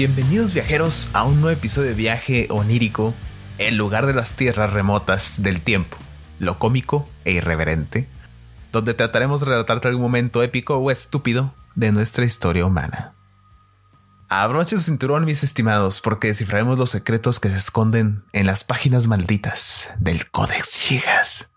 [0.00, 3.12] Bienvenidos viajeros a un nuevo episodio de viaje onírico,
[3.58, 5.98] el lugar de las tierras remotas del tiempo,
[6.38, 8.08] lo cómico e irreverente,
[8.72, 13.12] donde trataremos de relatarte algún momento épico o estúpido de nuestra historia humana.
[14.30, 19.06] Abrochen su cinturón, mis estimados, porque descifraremos los secretos que se esconden en las páginas
[19.06, 21.50] malditas del Codex Gigas.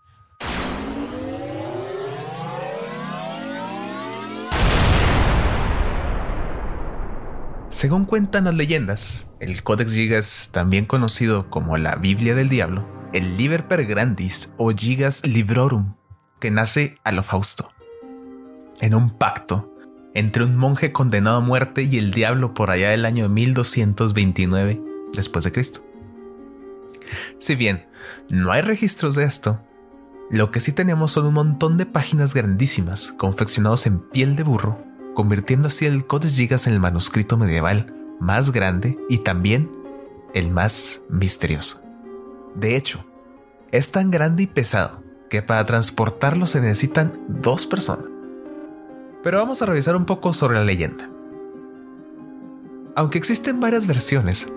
[7.84, 13.36] Según cuentan las leyendas, el Codex Gigas, también conocido como la Biblia del Diablo, el
[13.36, 15.94] Liber Per Grandis o Gigas Librorum,
[16.40, 17.72] que nace a lo Fausto,
[18.80, 19.70] en un pacto
[20.14, 24.80] entre un monje condenado a muerte y el diablo por allá del año 1229
[25.12, 25.84] después de Cristo.
[27.38, 27.86] Si bien
[28.30, 29.60] no hay registros de esto,
[30.30, 34.93] lo que sí tenemos son un montón de páginas grandísimas confeccionados en piel de burro,
[35.14, 39.70] convirtiendo así el Codex Gigas en el manuscrito medieval más grande y también
[40.34, 41.82] el más misterioso.
[42.54, 43.04] De hecho,
[43.72, 48.14] es tan grande y pesado que para transportarlo se necesitan dos personas
[49.24, 51.08] pero vamos a revisar un poco sobre la leyenda.
[52.94, 54.52] Aunque existen varias versiones,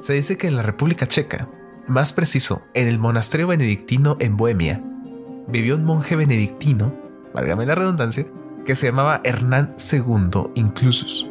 [0.00, 1.48] se dice que en la República Checa,
[1.88, 4.80] más preciso, en el monasterio benedictino en Bohemia,
[5.48, 6.94] vivió un monje benedictino,
[7.34, 8.24] válgame la redundancia,
[8.64, 11.28] que se llamaba Hernán II Inclusus.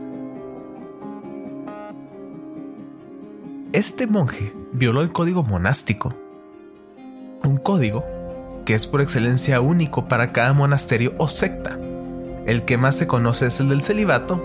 [3.73, 6.13] Este monje violó el código monástico,
[7.43, 8.05] un código
[8.65, 11.77] que es por excelencia único para cada monasterio o secta.
[12.45, 14.41] El que más se conoce es el del celibato,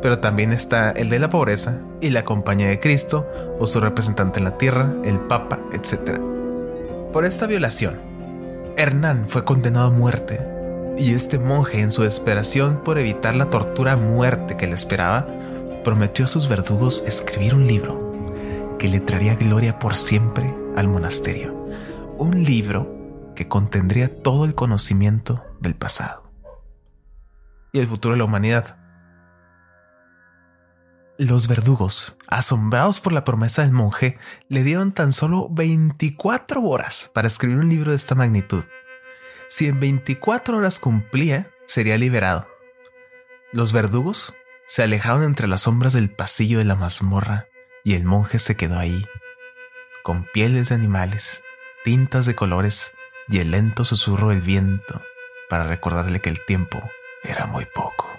[0.00, 3.26] pero también está el de la pobreza y la compañía de Cristo
[3.58, 6.18] o su representante en la tierra, el Papa, etc.
[7.12, 7.96] Por esta violación,
[8.76, 10.53] Hernán fue condenado a muerte
[10.96, 15.26] y este monje en su desesperación por evitar la tortura muerte que le esperaba,
[15.82, 21.68] prometió a sus verdugos escribir un libro que le traería gloria por siempre al monasterio.
[22.16, 26.30] Un libro que contendría todo el conocimiento del pasado
[27.72, 28.76] y el futuro de la humanidad.
[31.18, 34.18] Los verdugos, asombrados por la promesa del monje,
[34.48, 38.64] le dieron tan solo 24 horas para escribir un libro de esta magnitud.
[39.48, 42.48] Si en 24 horas cumplía, sería liberado.
[43.52, 44.34] Los verdugos
[44.66, 47.48] se alejaron entre las sombras del pasillo de la mazmorra
[47.84, 49.06] y el monje se quedó ahí,
[50.02, 51.44] con pieles de animales,
[51.84, 52.94] tintas de colores
[53.28, 55.02] y el lento susurro del viento
[55.48, 56.82] para recordarle que el tiempo
[57.22, 58.10] era muy poco.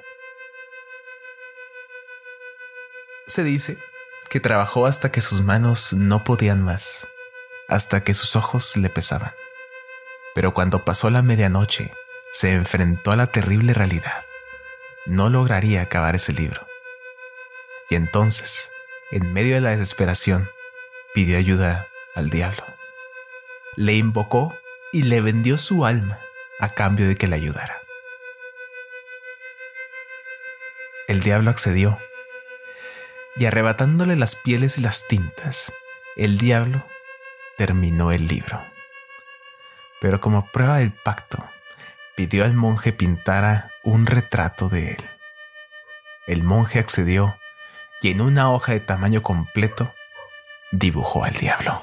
[3.28, 3.78] Se dice
[4.30, 7.08] que trabajó hasta que sus manos no podían más,
[7.68, 9.34] hasta que sus ojos le pesaban.
[10.36, 11.94] Pero cuando pasó la medianoche,
[12.34, 14.26] se enfrentó a la terrible realidad.
[15.06, 16.68] No lograría acabar ese libro.
[17.90, 18.70] Y entonces,
[19.12, 20.50] en medio de la desesperación,
[21.14, 22.66] pidió ayuda al diablo.
[23.78, 24.54] Le invocó
[24.92, 26.20] y le vendió su alma
[26.60, 27.82] a cambio de que le ayudara.
[31.08, 31.98] El diablo accedió,
[33.38, 35.72] y arrebatándole las pieles y las tintas,
[36.18, 36.86] el diablo
[37.58, 38.75] terminó el libro.
[40.02, 41.44] Pero como prueba del pacto,
[42.16, 45.10] pidió al monje pintara un retrato de él.
[46.28, 47.38] El monje accedió
[48.02, 49.94] y en una hoja de tamaño completo
[50.72, 51.82] dibujó al diablo.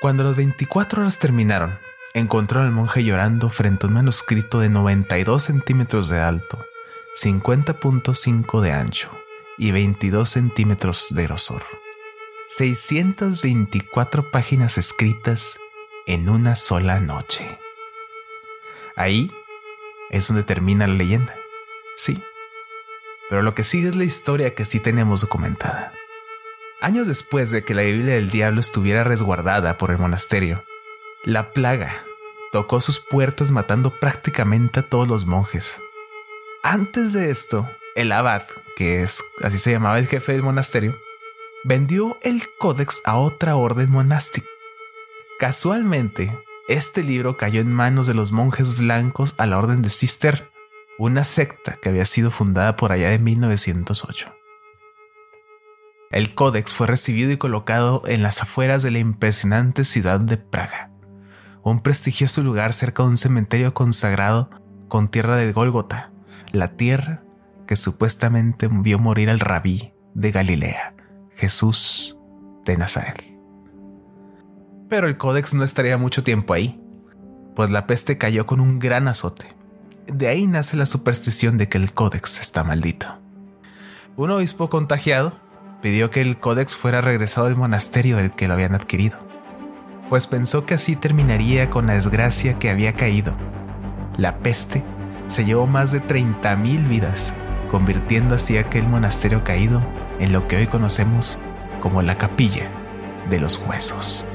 [0.00, 1.78] Cuando las 24 horas terminaron,
[2.14, 6.64] encontró al monje llorando frente a un manuscrito de 92 centímetros de alto,
[7.22, 9.10] 50.5 de ancho
[9.58, 11.81] y 22 centímetros de grosor.
[12.62, 15.58] 624 páginas escritas
[16.06, 17.58] en una sola noche.
[18.94, 19.32] Ahí
[20.10, 21.34] es donde termina la leyenda.
[21.96, 22.22] Sí.
[23.28, 25.92] Pero lo que sigue es la historia que sí tenemos documentada.
[26.80, 30.64] Años después de que la Biblia del Diablo estuviera resguardada por el monasterio,
[31.24, 32.04] la plaga
[32.52, 35.80] tocó sus puertas matando prácticamente a todos los monjes.
[36.62, 38.44] Antes de esto, el abad,
[38.76, 40.96] que es así se llamaba el jefe del monasterio,
[41.64, 44.46] vendió el códex a otra orden monástica.
[45.38, 46.38] Casualmente,
[46.68, 50.50] este libro cayó en manos de los monjes blancos a la orden de Cister,
[50.98, 54.34] una secta que había sido fundada por allá de 1908.
[56.10, 60.92] El códex fue recibido y colocado en las afueras de la impresionante ciudad de Praga
[61.62, 64.50] un prestigioso lugar cerca de un cementerio consagrado
[64.88, 66.12] con tierra del Gólgota,
[66.50, 67.22] la tierra
[67.66, 70.94] que supuestamente vio morir al rabí de Galilea,
[71.36, 72.18] Jesús
[72.64, 73.22] de Nazaret.
[74.88, 76.80] Pero el códex no estaría mucho tiempo ahí,
[77.56, 79.54] pues la peste cayó con un gran azote.
[80.06, 83.18] De ahí nace la superstición de que el códex está maldito.
[84.16, 85.40] Un obispo contagiado
[85.80, 89.18] pidió que el códex fuera regresado al monasterio del que lo habían adquirido,
[90.08, 93.34] pues pensó que así terminaría con la desgracia que había caído.
[94.16, 94.84] La peste
[95.26, 97.34] se llevó más de 30.000 vidas,
[97.72, 99.82] convirtiendo así aquel monasterio caído
[100.20, 101.38] en lo que hoy conocemos
[101.80, 102.68] como la capilla
[103.30, 104.26] de los huesos.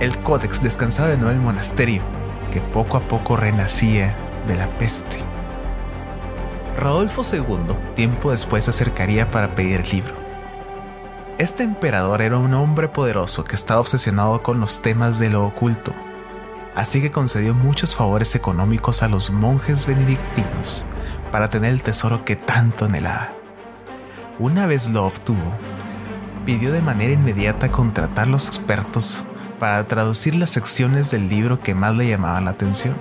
[0.00, 2.02] El códex descansaba de nuevo en el monasterio,
[2.52, 4.14] que poco a poco renacía
[4.46, 5.16] de la peste.
[6.78, 10.12] Rodolfo II tiempo después se acercaría para pedir el libro.
[11.38, 15.94] Este emperador era un hombre poderoso que estaba obsesionado con los temas de lo oculto,
[16.76, 20.86] así que concedió muchos favores económicos a los monjes benedictinos
[21.32, 23.32] para tener el tesoro que tanto anhelaba.
[24.38, 25.56] Una vez lo obtuvo,
[26.44, 29.24] pidió de manera inmediata contratar los expertos
[29.58, 32.94] para traducir las secciones del libro que más le llamaban la atención.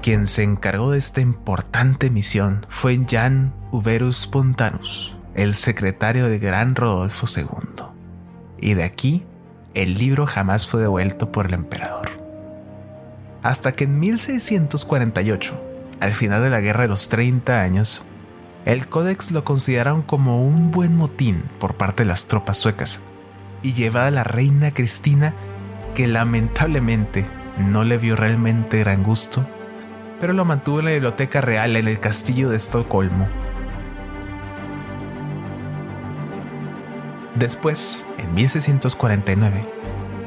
[0.00, 6.76] Quien se encargó de esta importante misión fue Jan Uberus Pontanus, el secretario del gran
[6.76, 7.84] Rodolfo II.
[8.60, 9.24] Y de aquí,
[9.74, 12.10] el libro jamás fue devuelto por el emperador.
[13.42, 15.60] Hasta que en 1648,
[16.00, 18.04] al final de la Guerra de los 30 años,
[18.66, 23.02] el códex lo consideraron como un buen motín por parte de las tropas suecas
[23.62, 25.34] y llevada a la reina Cristina,
[25.94, 27.26] que lamentablemente
[27.58, 29.46] no le vio realmente gran gusto
[30.20, 33.26] pero lo mantuvo en la biblioteca real en el castillo de Estocolmo.
[37.40, 39.66] Después, en 1649,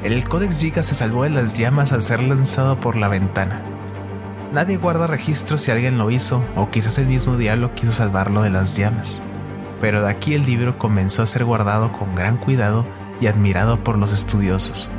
[0.02, 3.62] el Codex Giga se salvó de las llamas al ser lanzado por la ventana.
[4.52, 8.50] Nadie guarda registro si alguien lo hizo o quizás el mismo diablo quiso salvarlo de
[8.50, 9.22] las llamas.
[9.80, 12.84] Pero de aquí el libro comenzó a ser guardado con gran cuidado
[13.20, 14.90] y admirado por los estudiosos.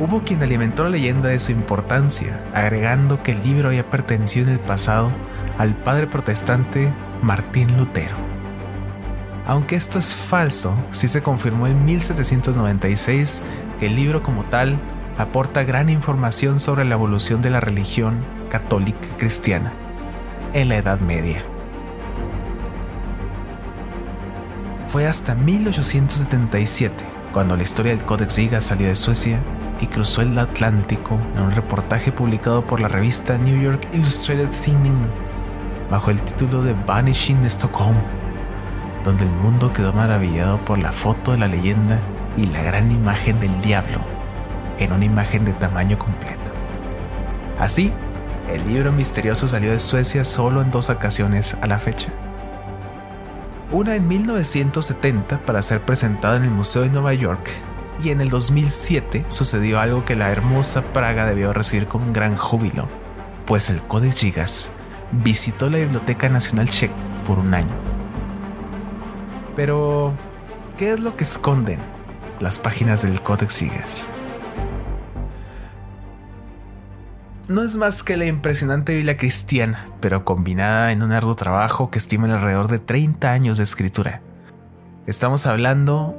[0.00, 4.54] Hubo quien alimentó la leyenda de su importancia, agregando que el libro había pertenecido en
[4.54, 5.10] el pasado
[5.58, 6.90] al padre protestante
[7.20, 8.29] Martín Lutero.
[9.50, 13.42] Aunque esto es falso, sí se confirmó en 1796
[13.80, 14.78] que el libro como tal
[15.18, 18.18] aporta gran información sobre la evolución de la religión
[18.48, 19.72] católica cristiana
[20.52, 21.42] en la Edad Media.
[24.86, 29.40] Fue hasta 1877 cuando la historia del Codex Giga salió de Suecia
[29.80, 35.08] y cruzó el Atlántico en un reportaje publicado por la revista New York Illustrated Thinking
[35.90, 37.96] bajo el título de Vanishing Stockholm,
[39.04, 42.00] donde el mundo quedó maravillado por la foto de la leyenda
[42.36, 43.98] y la gran imagen del diablo
[44.78, 46.50] en una imagen de tamaño completo.
[47.58, 47.92] Así,
[48.50, 52.08] el libro misterioso salió de Suecia solo en dos ocasiones a la fecha.
[53.70, 57.48] Una en 1970 para ser presentado en el Museo de Nueva York
[58.02, 62.88] y en el 2007 sucedió algo que la hermosa Praga debió recibir con gran júbilo,
[63.46, 64.72] pues el Codex Gigas
[65.12, 66.94] visitó la Biblioteca Nacional Checa
[67.26, 67.99] por un año.
[69.60, 70.14] Pero,
[70.78, 71.80] ¿qué es lo que esconden
[72.40, 74.08] las páginas del Codex Gigas?
[77.46, 81.98] No es más que la impresionante Biblia cristiana, pero combinada en un arduo trabajo que
[81.98, 84.22] estima alrededor de 30 años de escritura.
[85.06, 86.16] Estamos hablando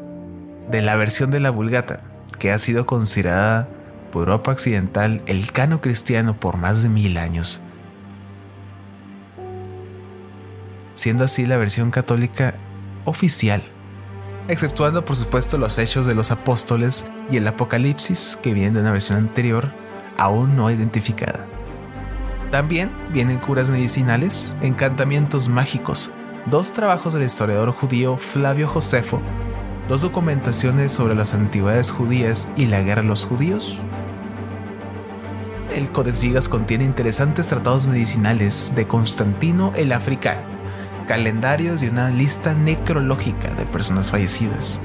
[0.69, 2.01] de la versión de la Vulgata,
[2.37, 3.67] que ha sido considerada
[4.11, 7.59] por Europa Occidental el cano cristiano por más de mil años,
[10.93, 12.53] siendo así la versión católica
[13.05, 13.63] oficial,
[14.47, 18.91] exceptuando por supuesto los hechos de los apóstoles y el Apocalipsis que vienen de una
[18.91, 19.71] versión anterior
[20.17, 21.47] aún no identificada.
[22.51, 26.13] También vienen curas medicinales, encantamientos mágicos,
[26.47, 29.21] dos trabajos del historiador judío Flavio Josefo
[29.91, 33.81] dos documentaciones sobre las antigüedades judías y la guerra de los judíos.
[35.75, 40.41] El Codex Gigas contiene interesantes tratados medicinales de Constantino el Africano,
[41.11, 44.79] calendarios y una lista necrológica de personas fallecidas.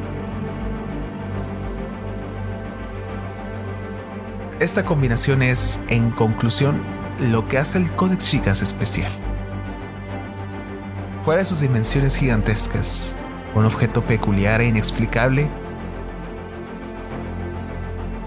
[4.59, 6.83] Esta combinación es, en conclusión,
[7.21, 9.12] lo que hace el Codex Gigas especial.
[11.25, 13.14] Fuera de sus dimensiones gigantescas,
[13.54, 15.47] un objeto peculiar e inexplicable,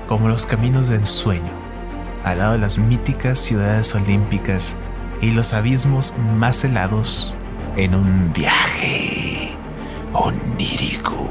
[0.08, 1.52] como los caminos de ensueño,
[2.24, 4.78] al lado de las míticas ciudades olímpicas
[5.20, 7.36] y los abismos más helados
[7.84, 9.52] en un viaje
[10.12, 11.30] onírico.